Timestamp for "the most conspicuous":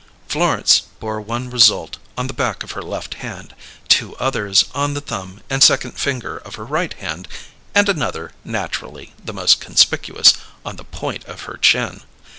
9.23-10.33